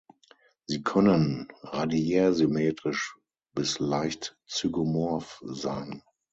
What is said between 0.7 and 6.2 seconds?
können radiärsymmetrisch bis leicht zygomorph sein.